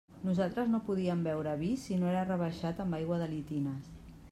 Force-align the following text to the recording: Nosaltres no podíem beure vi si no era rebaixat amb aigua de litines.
Nosaltres 0.27 0.71
no 0.75 0.79
podíem 0.87 1.21
beure 1.27 1.53
vi 1.59 1.69
si 1.83 1.99
no 2.01 2.09
era 2.15 2.25
rebaixat 2.31 2.83
amb 2.87 3.01
aigua 3.01 3.23
de 3.25 3.31
litines. 3.37 3.95